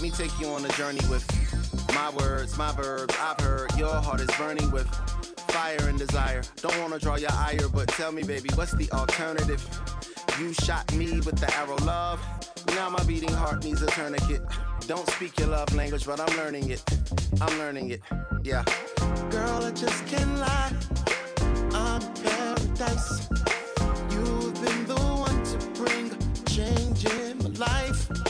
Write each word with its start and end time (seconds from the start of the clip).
Let 0.00 0.12
me 0.12 0.16
take 0.16 0.40
you 0.40 0.48
on 0.48 0.64
a 0.64 0.68
journey 0.70 1.06
with 1.10 1.26
my 1.94 2.08
words, 2.08 2.56
my 2.56 2.72
verbs. 2.72 3.14
I've 3.20 3.38
heard 3.38 3.70
your 3.76 3.92
heart 3.96 4.22
is 4.22 4.30
burning 4.38 4.70
with 4.70 4.86
fire 5.50 5.76
and 5.82 5.98
desire. 5.98 6.40
Don't 6.62 6.80
wanna 6.80 6.98
draw 6.98 7.16
your 7.16 7.32
ire, 7.32 7.68
but 7.70 7.86
tell 7.88 8.10
me, 8.10 8.22
baby, 8.22 8.48
what's 8.54 8.72
the 8.72 8.90
alternative? 8.92 9.62
You 10.38 10.54
shot 10.54 10.90
me 10.94 11.20
with 11.20 11.38
the 11.38 11.54
arrow, 11.54 11.76
love. 11.84 12.18
Now 12.68 12.88
my 12.88 13.02
beating 13.02 13.34
heart 13.34 13.62
needs 13.62 13.82
a 13.82 13.88
tourniquet. 13.88 14.40
Don't 14.86 15.06
speak 15.10 15.38
your 15.38 15.48
love 15.48 15.74
language, 15.74 16.06
but 16.06 16.18
I'm 16.18 16.34
learning 16.38 16.70
it. 16.70 16.82
I'm 17.38 17.58
learning 17.58 17.90
it. 17.90 18.00
Yeah. 18.42 18.64
Girl, 19.28 19.64
I 19.64 19.70
just 19.72 20.06
can't 20.06 20.34
lie. 20.38 20.72
I'm 21.74 22.00
paradise. 22.14 23.28
You've 24.12 24.54
been 24.64 24.86
the 24.86 24.96
one 24.96 25.44
to 25.44 25.66
bring 25.78 26.10
change 26.46 27.04
in 27.04 27.36
my 27.36 27.50
life. 27.66 28.29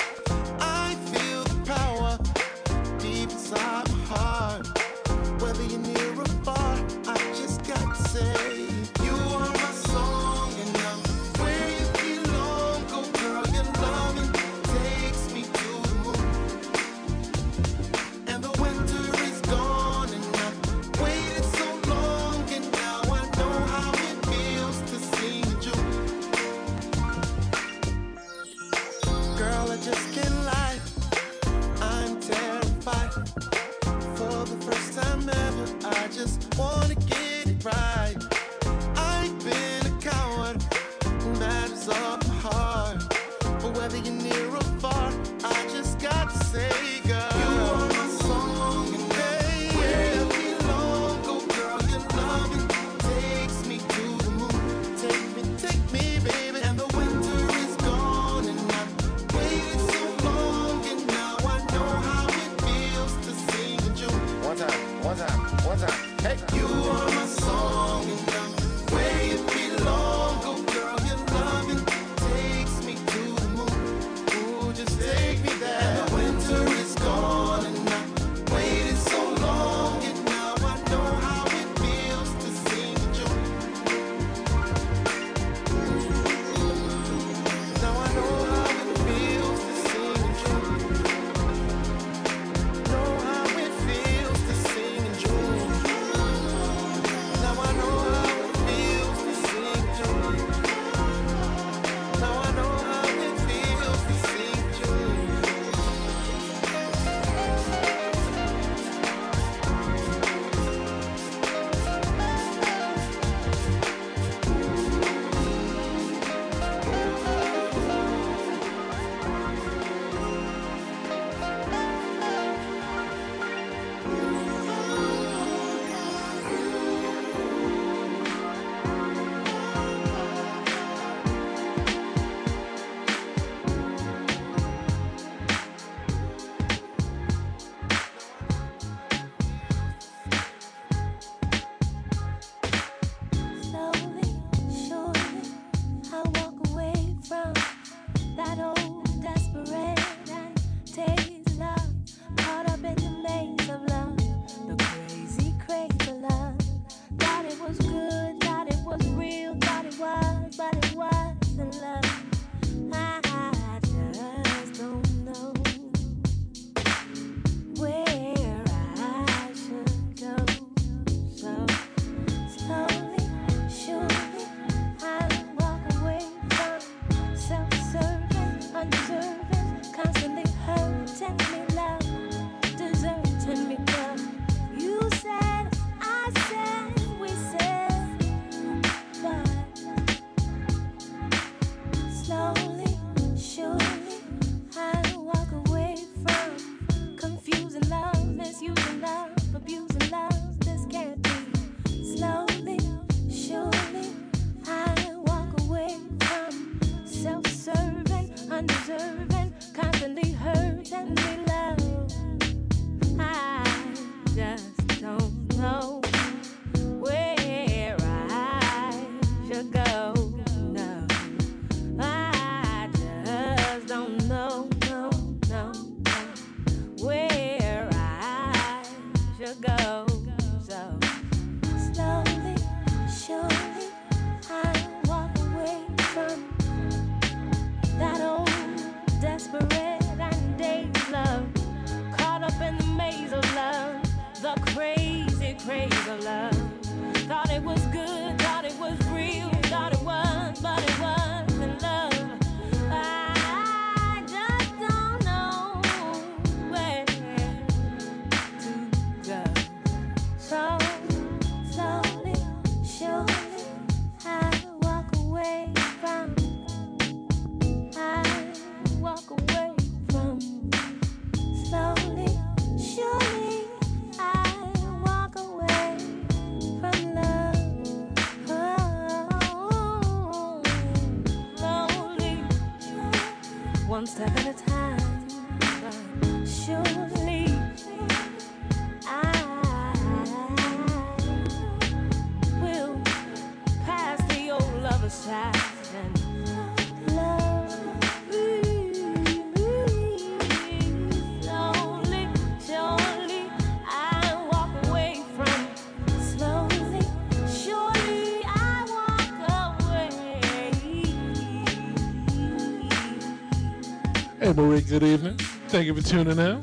Hey, 314.40 314.54
Marie, 314.54 314.80
good 314.80 315.02
evening. 315.02 315.36
Thank 315.68 315.84
you 315.84 315.94
for 315.94 316.00
tuning 316.00 316.38
in. 316.38 316.60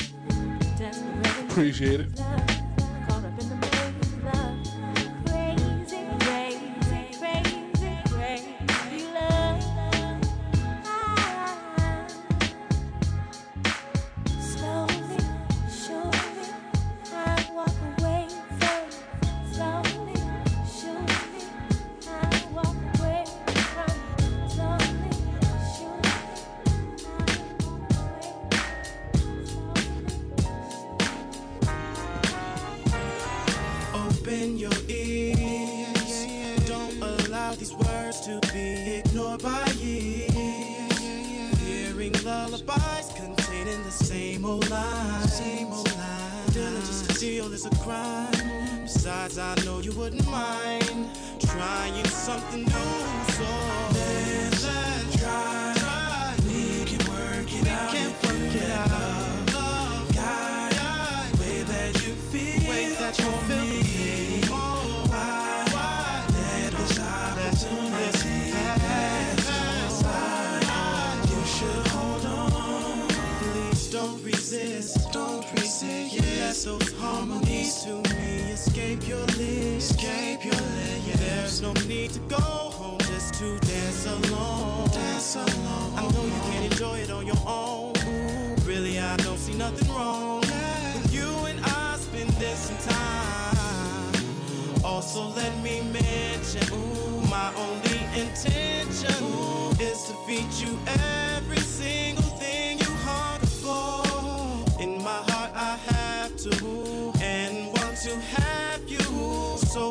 Appreciate 1.48 2.00
it. 2.00 2.27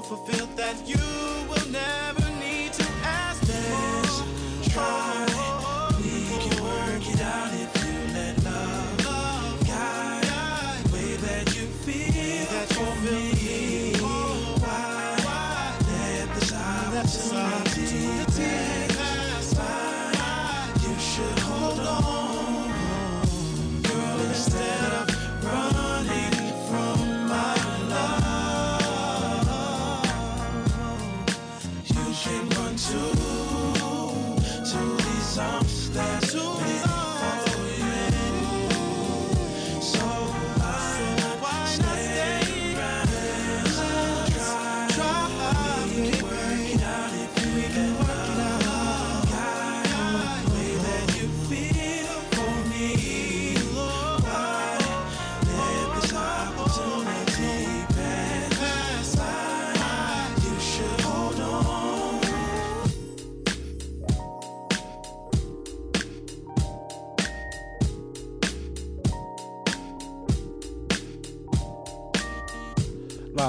fulfilled 0.06 0.56
that 0.56 0.76
you 0.86 0.96
will 1.48 1.68
never 1.72 2.25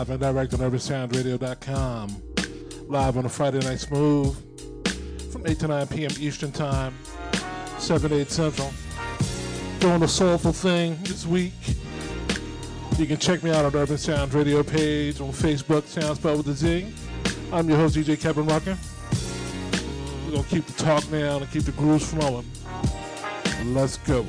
live 0.08 0.22
and 0.22 0.36
direct 0.36 0.54
on 0.54 0.60
UrbanSoundzRadio.com. 0.60 2.22
Live 2.88 3.18
on 3.18 3.26
a 3.26 3.30
Friday 3.30 3.60
Night 3.60 3.80
Smooth 3.80 4.36
from 5.34 5.46
8 5.46 5.60
to 5.60 5.68
9 5.68 5.88
p.m. 5.88 6.12
Eastern 6.20 6.52
Time, 6.52 6.98
7 7.78 8.14
8 8.14 8.30
Central. 8.30 8.72
Doing 9.80 10.04
a 10.04 10.08
soulful 10.08 10.54
thing 10.54 10.98
this 11.04 11.26
week. 11.26 11.52
You 12.98 13.06
can 13.06 13.18
check 13.18 13.44
me 13.44 13.52
out 13.52 13.66
on 13.66 13.76
Urban 13.76 13.98
Soundz 13.98 14.34
Radio 14.34 14.64
page 14.64 15.20
on 15.20 15.32
Facebook, 15.32 15.86
Sound 15.86 16.18
Spelled 16.18 16.38
with 16.38 16.48
a 16.48 16.54
Z. 16.54 16.88
I'm 17.52 17.68
your 17.68 17.78
host, 17.78 17.98
DJ 17.98 18.20
Kevin 18.20 18.46
Rucker. 18.46 18.78
We're 20.26 20.32
going 20.32 20.44
to 20.44 20.50
keep 20.50 20.66
the 20.66 20.84
talk 20.84 21.10
now 21.12 21.38
and 21.38 21.52
keep 21.52 21.64
the 21.64 21.74
grooves 21.74 22.10
flowing. 22.10 22.46
Let's 23.66 23.98
go. 23.98 24.26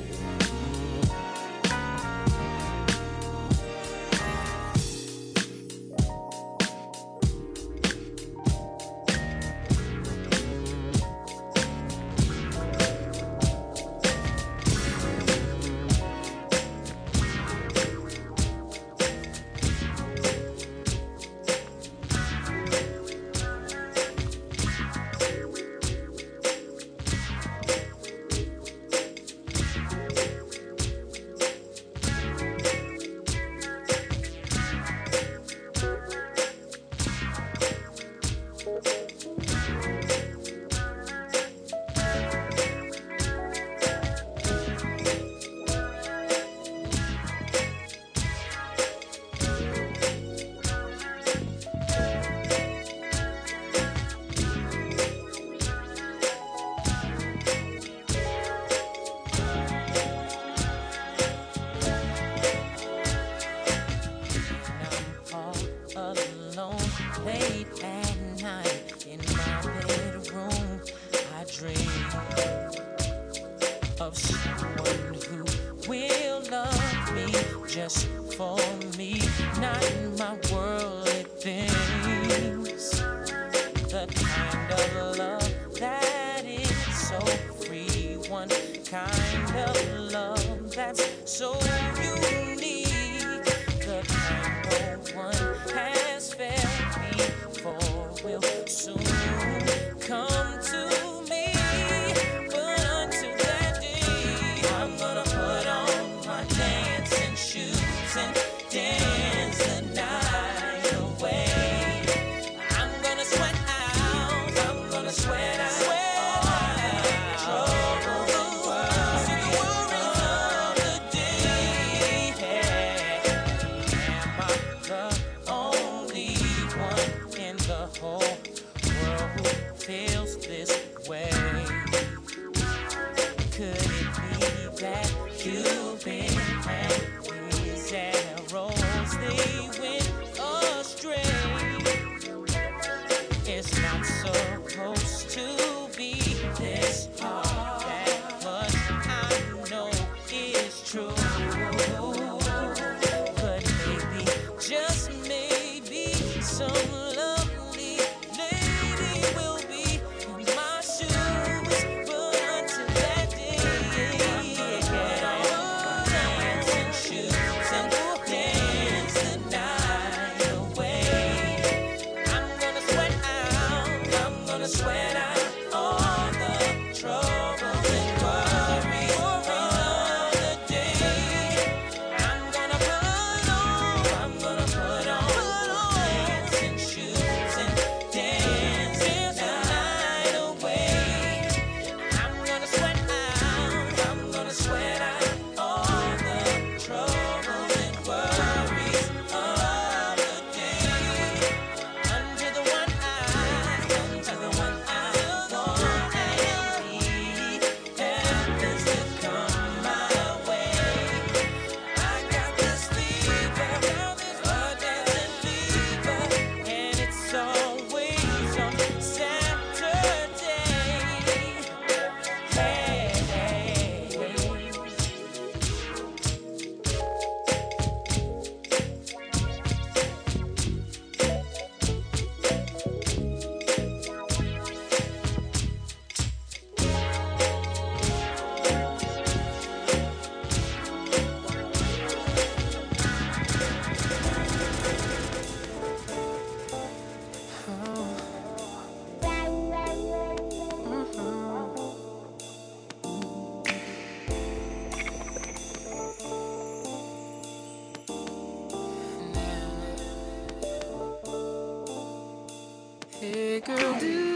Possibly 263.61 264.15
not 264.15 264.28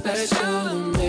special. 0.00 0.99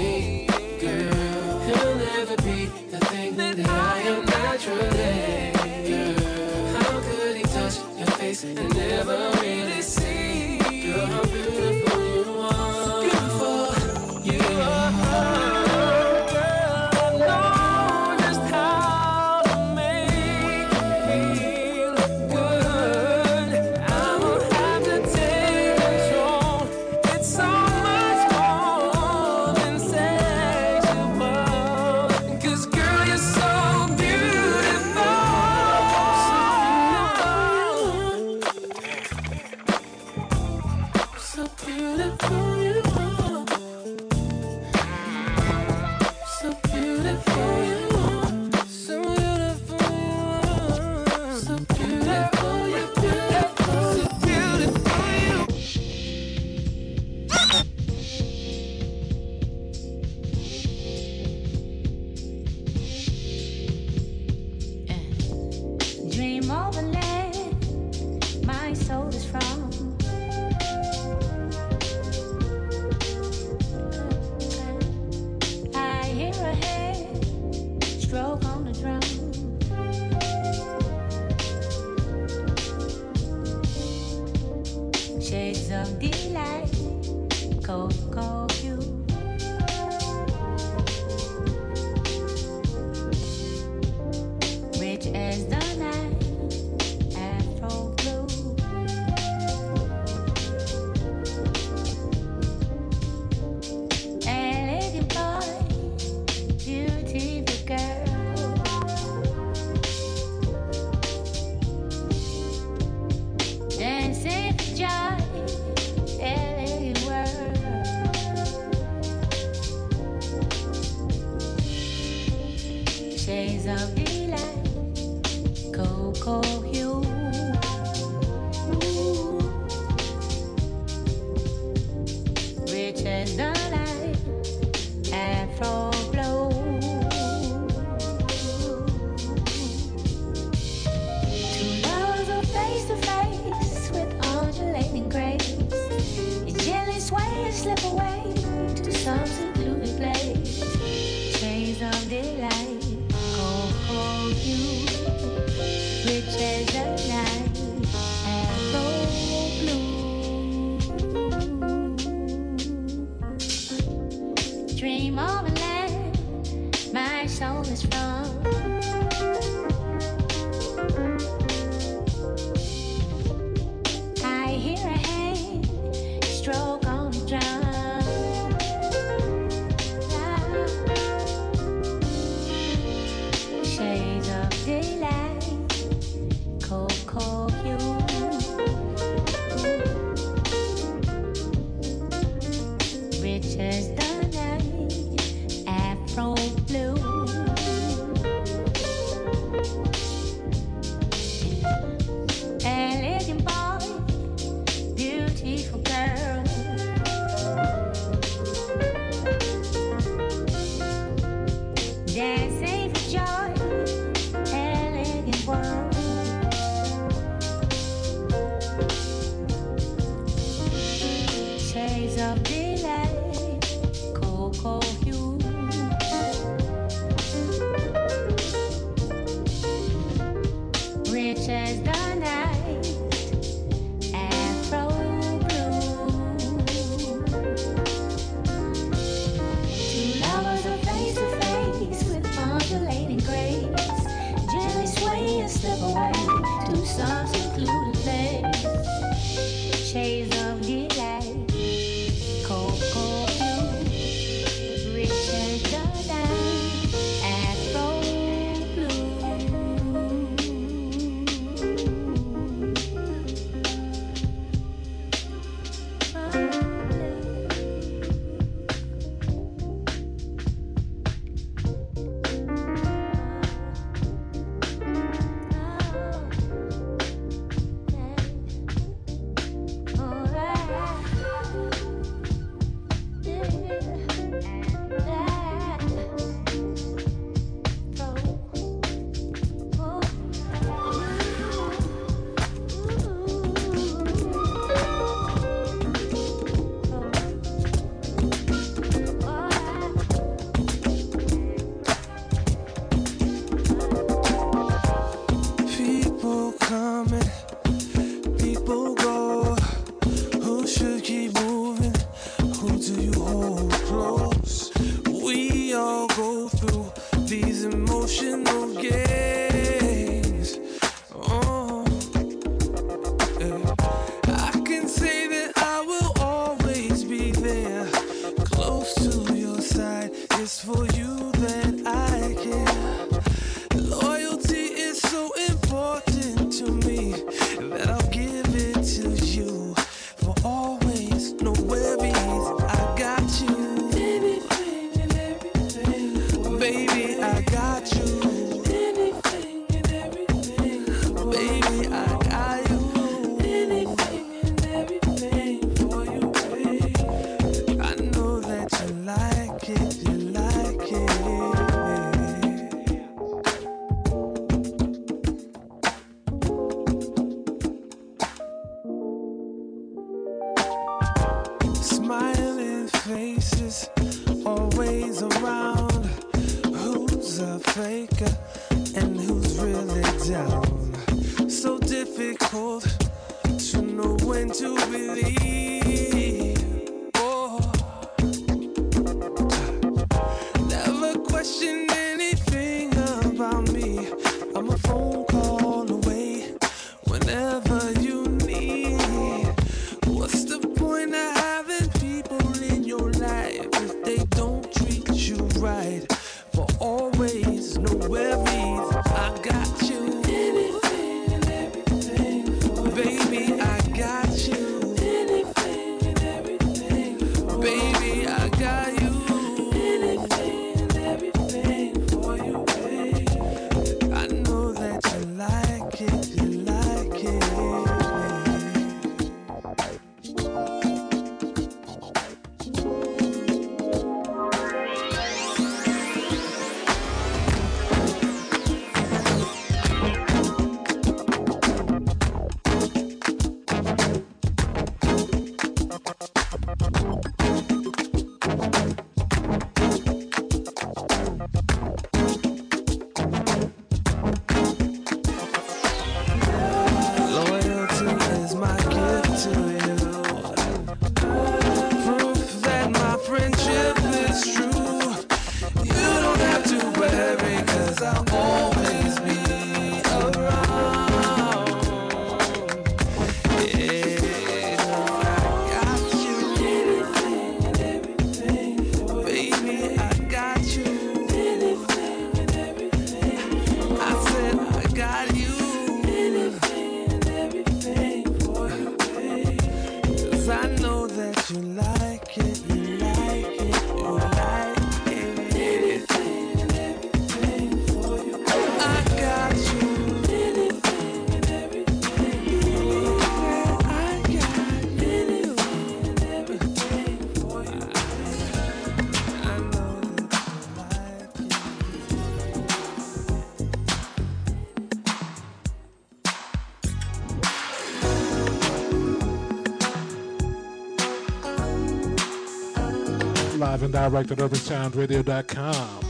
direct 524.12 524.32
at 524.32 524.40
urbansoundzradio.com. 524.40 526.02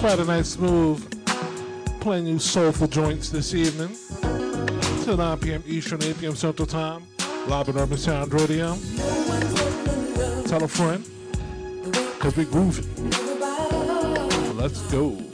Friday 0.00 0.24
Night 0.24 0.44
Smooth, 0.44 2.00
playing 2.00 2.26
you 2.26 2.40
soulful 2.40 2.88
joints 2.88 3.30
this 3.30 3.54
evening. 3.54 3.96
Till 5.04 5.16
9 5.16 5.38
p.m. 5.38 5.62
Eastern, 5.66 6.02
8 6.02 6.18
p.m. 6.18 6.34
Central 6.34 6.66
Time, 6.66 7.04
live 7.46 7.68
at 7.68 7.76
Urban 7.76 7.96
Soundz 7.96 8.32
Radio. 8.32 8.76
Tell 10.48 10.64
a 10.64 10.68
friend, 10.68 11.08
because 12.14 12.36
we 12.36 12.44
grooving. 12.44 13.10
Let's 14.56 14.82
go. 14.90 15.29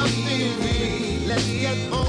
something 0.00 1.26
let's 1.26 1.46
get 1.60 1.92
on. 1.92 1.99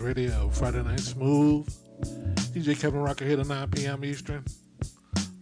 Radio, 0.00 0.48
Friday 0.50 0.82
Night 0.82 1.00
Smooth. 1.00 1.68
DJ 2.52 2.78
Kevin 2.78 3.00
Rucker 3.00 3.24
here 3.24 3.40
at 3.40 3.46
9 3.46 3.70
p.m. 3.70 4.04
Eastern. 4.04 4.44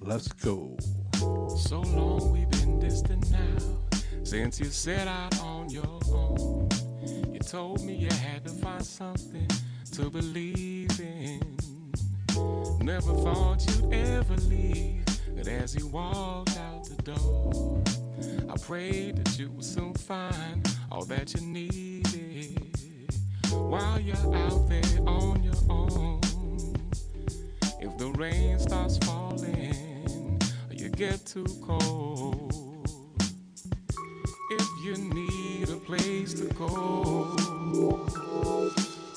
Let's 0.00 0.28
go. 0.28 0.76
So 1.56 1.80
long 1.80 2.32
we've 2.32 2.48
been 2.50 2.78
distant 2.78 3.30
now 3.30 3.98
since 4.24 4.58
you 4.58 4.66
set 4.66 5.08
out 5.08 5.38
on 5.40 5.68
your 5.68 6.00
own. 6.10 6.68
You 7.32 7.40
told 7.40 7.84
me 7.84 7.94
you 7.94 8.08
had 8.16 8.44
to 8.44 8.50
find 8.50 8.84
something 8.84 9.48
to 9.92 10.10
believe 10.10 11.00
in. 11.00 11.58
Never 12.80 13.12
thought 13.14 13.64
you'd 13.66 13.92
ever 13.92 14.36
leave, 14.36 15.04
but 15.36 15.48
as 15.48 15.74
you 15.74 15.86
walked 15.88 16.56
out 16.58 16.84
the 16.84 17.02
door, 17.02 17.82
I 18.48 18.56
prayed 18.58 19.16
that 19.16 19.38
you 19.38 19.50
would 19.50 19.64
soon 19.64 19.94
find 19.94 20.66
all 20.90 21.04
that 21.04 21.34
you 21.34 21.40
needed 21.40 22.75
while 23.56 24.00
you're 24.00 24.34
out 24.34 24.68
there 24.68 24.82
on 25.06 25.42
your 25.42 25.54
own. 25.68 26.20
If 27.80 27.96
the 27.98 28.12
rain 28.16 28.58
starts 28.58 28.98
falling, 28.98 30.40
or 30.68 30.74
you 30.74 30.88
get 30.88 31.24
too 31.26 31.46
cold, 31.62 32.88
if 34.50 34.68
you 34.84 34.96
need 34.96 35.68
a 35.68 35.76
place 35.76 36.34
to 36.34 36.44
go, 36.54 37.36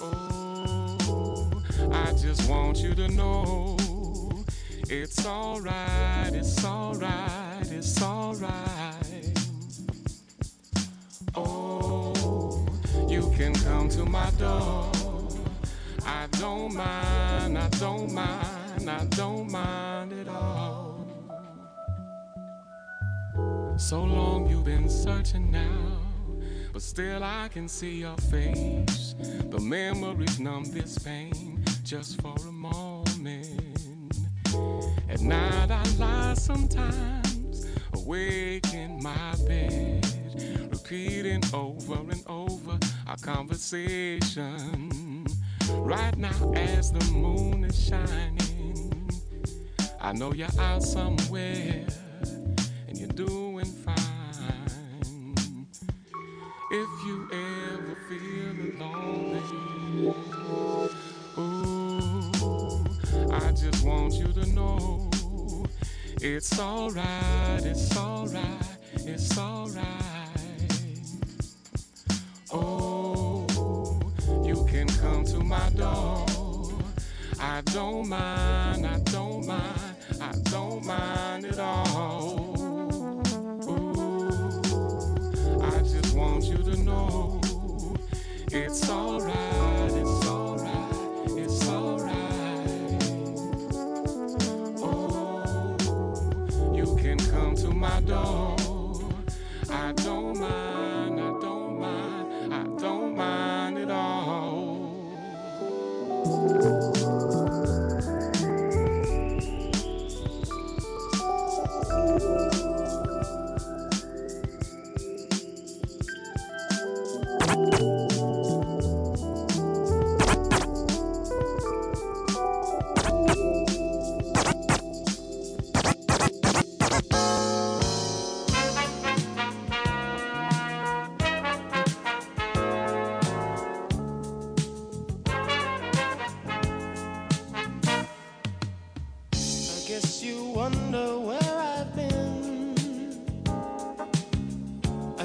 oh, 0.01 1.51
I 1.91 2.11
just 2.13 2.49
want 2.49 2.77
you 2.77 2.93
to 2.95 3.07
know 3.09 3.77
it's 4.89 5.25
alright, 5.25 6.33
it's 6.33 6.65
alright, 6.65 7.71
it's 7.71 8.01
alright. 8.01 8.65
Oh 11.35 12.18
you 13.09 13.31
can 13.35 13.53
come 13.55 13.89
to 13.89 14.05
my 14.05 14.29
door. 14.37 14.91
I 16.05 16.27
don't 16.39 16.75
mind, 16.75 17.57
I 17.57 17.67
don't 17.79 18.13
mind, 18.13 18.87
I 18.89 19.03
don't 19.05 19.51
mind 19.51 20.13
at 20.13 20.27
all. 20.27 21.07
So 23.77 24.03
long 24.03 24.47
you've 24.47 24.65
been 24.65 24.87
searching 24.87 25.49
now, 25.49 25.97
but 26.71 26.83
still 26.83 27.23
I 27.23 27.47
can 27.47 27.67
see 27.67 28.01
your 28.01 28.17
face. 28.17 29.15
The 29.49 29.59
memories 29.59 30.39
numb 30.39 30.65
this 30.65 30.99
pain 30.99 31.63
just 31.83 32.21
for 32.21 32.35
a 32.47 32.51
moment. 32.51 34.19
At 35.09 35.21
night 35.21 35.71
I 35.71 35.83
lie 35.97 36.35
sometimes, 36.35 37.65
awake 37.93 38.71
in 38.73 39.01
my 39.01 39.33
bed, 39.47 40.05
repeating 40.89 41.43
over 41.53 41.99
and 42.09 42.23
over 42.25 42.79
our 43.07 43.17
conversation. 43.17 45.23
Right 45.69 46.17
now, 46.17 46.51
as 46.55 46.91
the 46.91 47.05
moon 47.11 47.63
is 47.63 47.79
shining, 47.79 49.07
I 50.01 50.13
know 50.13 50.33
you're 50.33 50.47
out 50.57 50.81
somewhere 50.81 51.85
and 52.87 52.97
you're 52.97 53.07
doing 53.09 53.65
fine. 53.65 55.67
If 56.71 56.89
you 57.05 57.29
ever 57.33 57.95
feel 58.09 58.55
lonely, 58.79 59.43
ooh, 61.37 62.31
I 63.31 63.51
just 63.51 63.85
want 63.85 64.15
you 64.15 64.33
to 64.33 64.43
know 64.53 65.11
it's 66.19 66.59
alright, 66.59 67.63
it's 67.63 67.95
alright, 67.95 68.65
it's 69.05 69.37
alright. 69.37 70.08
Come 75.19 75.39
to 75.39 75.43
my 75.43 75.69
door. 75.71 76.25
I 77.39 77.61
don't 77.73 78.07
mind, 78.07 78.85
I 78.85 78.99
don't 78.99 79.45
mind, 79.45 79.95
I 80.21 80.31
don't 80.49 80.85
mind 80.85 81.45
at 81.45 81.59
all. 81.59 82.55
Ooh, 83.69 84.31
I 85.61 85.79
just 85.79 86.15
want 86.15 86.45
you 86.45 86.57
to 86.57 86.83
know 86.83 87.41
it's 88.51 88.89
alright, 88.89 89.78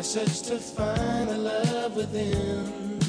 I 0.05 0.07
searched 0.07 0.45
to 0.45 0.59
find 0.59 1.31
a 1.31 1.39
love 1.39 1.97
within. 1.97 3.01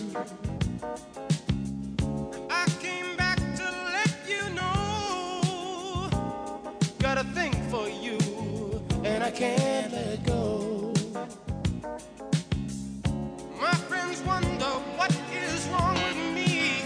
I 2.50 2.66
came 2.80 3.18
back 3.18 3.36
to 3.36 3.66
let 3.98 4.16
you 4.26 4.50
know. 4.56 6.10
Got 7.00 7.18
a 7.18 7.26
thing 7.36 7.52
for 7.70 7.90
you, 7.90 8.18
and 9.04 9.26
I 9.26 9.30
can't 9.30 9.92
let 9.92 10.24
go. 10.24 10.94
My 13.60 13.76
friends 13.90 14.22
wonder 14.22 14.72
what 14.96 15.12
is 15.34 15.68
wrong 15.68 15.96
with 15.96 16.20
me. 16.34 16.80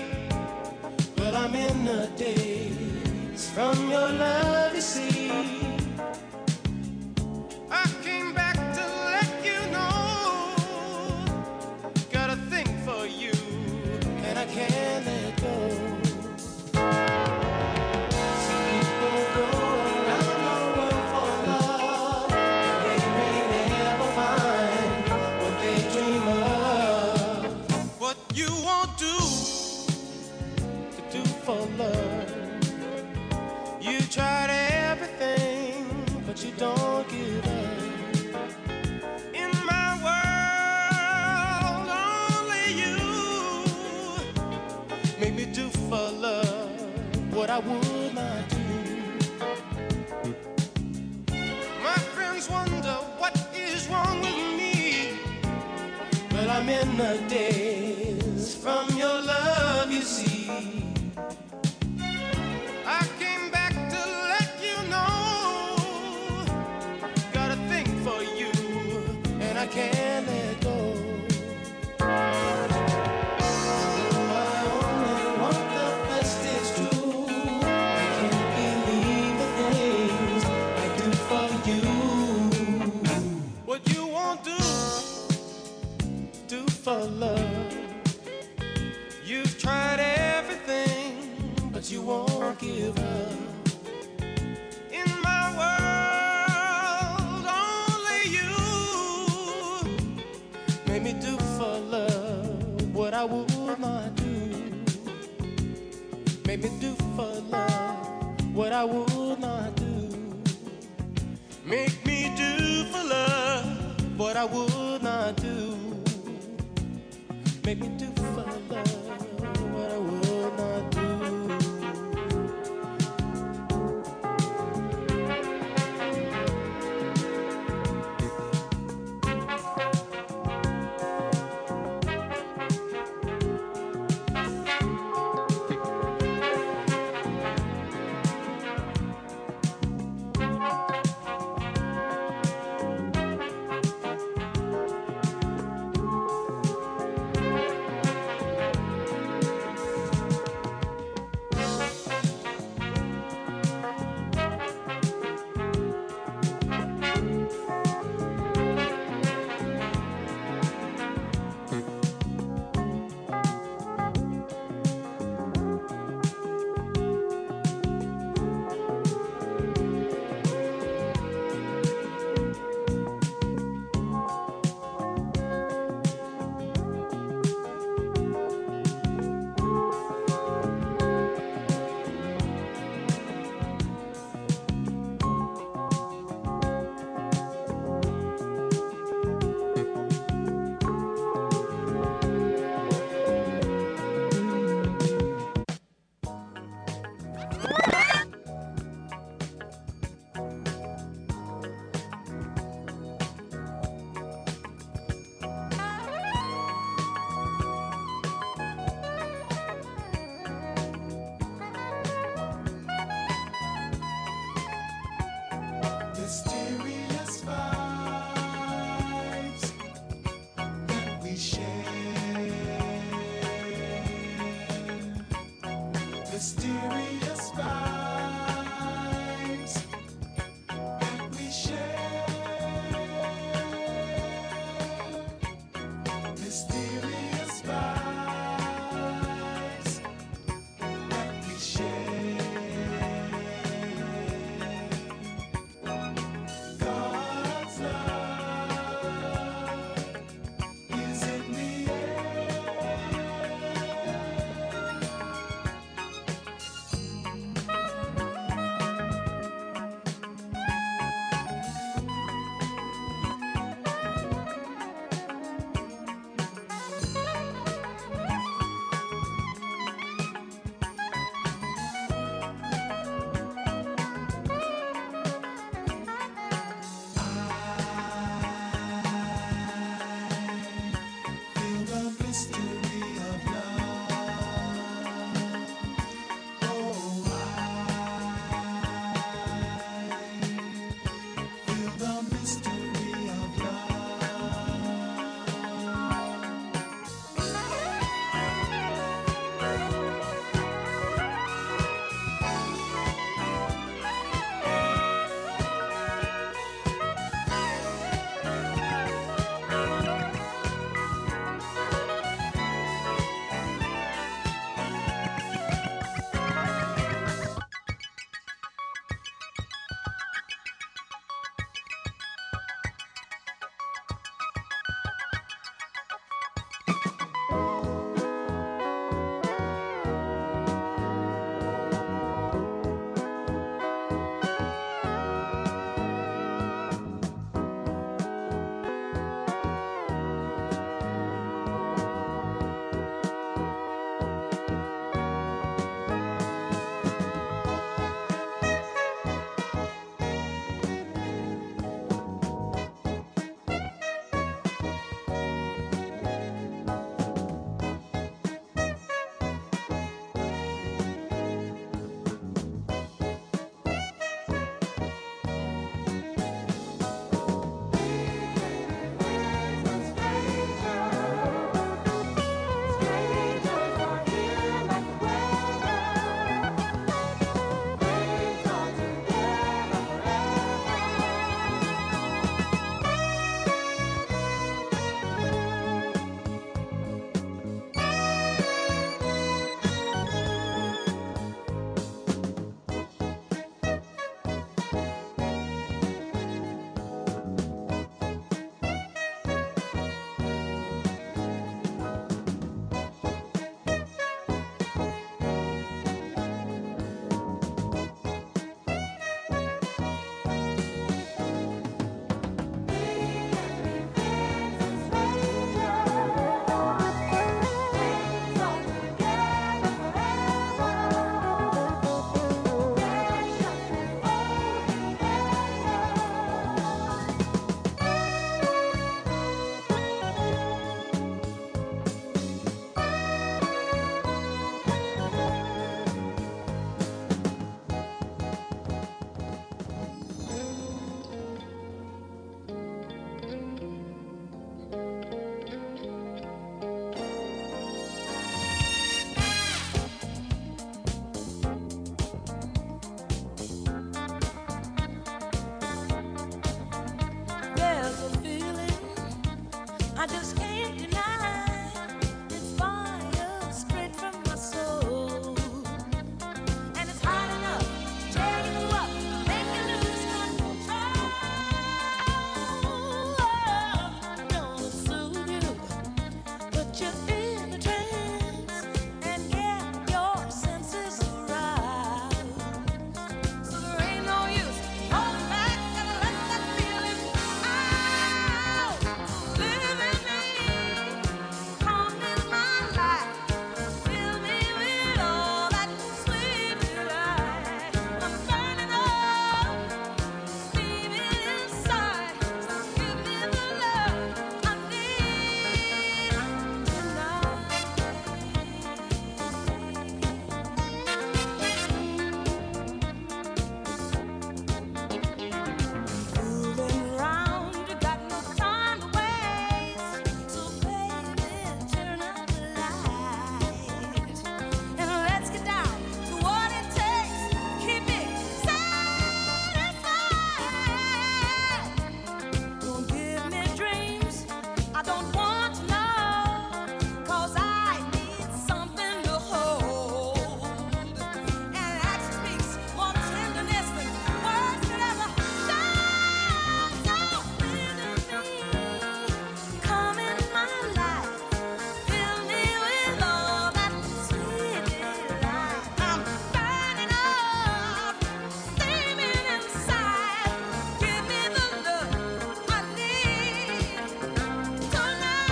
Well, 1.19 1.37
I'm 1.37 1.53
in 1.53 1.87
a 1.87 2.07
daze 2.17 3.47
from 3.51 3.91
your 3.91 4.09
love, 4.09 4.58
I 47.59 47.61
would 47.61 48.13
not 48.15 48.49
do. 48.49 48.57
My 51.83 51.97
friends 52.15 52.49
wonder 52.49 52.95
what 53.17 53.35
is 53.53 53.85
wrong 53.89 54.21
with 54.21 54.57
me. 54.57 55.19
Well, 56.31 56.49
I'm 56.51 56.69
in 56.69 56.95
the 56.95 57.21
daze 57.27 57.68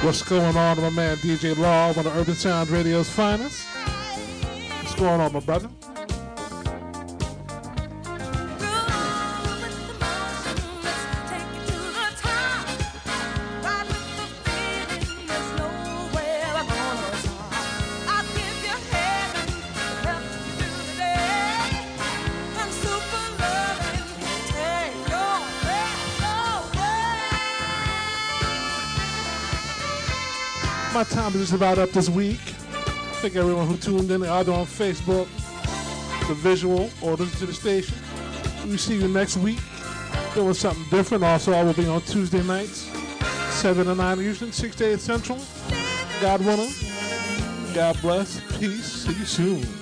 What's 0.07 0.21
going 0.21 0.55
on, 0.55 0.79
my 0.79 0.89
man 0.89 1.17
DJ 1.17 1.57
Law, 1.57 1.91
one 1.91 2.07
of 2.07 2.15
Urban 2.15 2.33
Soundz 2.33 2.71
Radio's 2.71 3.09
finest? 3.09 3.65
What's 3.65 4.95
going 4.95 5.19
on, 5.19 5.33
my 5.33 5.41
brother? 5.41 5.69
Time 31.31 31.41
is 31.41 31.49
just 31.49 31.61
about 31.61 31.77
up 31.77 31.89
this 31.89 32.09
week. 32.09 32.39
Thank 33.19 33.35
everyone 33.35 33.67
who 33.67 33.75
tuned 33.75 34.09
in 34.11 34.23
either 34.23 34.53
on 34.53 34.65
Facebook, 34.65 35.27
the 36.27 36.33
visual, 36.35 36.89
or 37.01 37.15
listen 37.15 37.39
to 37.39 37.45
the 37.47 37.53
station. 37.53 37.97
We 38.65 38.77
see 38.77 38.97
you 38.97 39.09
next 39.09 39.35
week 39.37 39.59
doing 40.33 40.53
something 40.53 40.85
different. 40.89 41.25
Also, 41.25 41.51
I 41.51 41.63
will 41.63 41.73
be 41.73 41.85
on 41.85 42.01
Tuesday 42.01 42.43
nights, 42.43 42.89
7 43.55 43.87
to 43.87 43.95
9 43.95 44.21
Eastern, 44.21 44.53
6 44.53 44.75
to 44.77 44.85
8 44.93 44.99
Central. 44.99 45.39
God 46.21 46.45
willing. 46.45 46.71
God 47.73 47.99
bless. 48.01 48.39
Peace. 48.57 48.85
See 48.85 49.13
you 49.13 49.25
soon. 49.25 49.76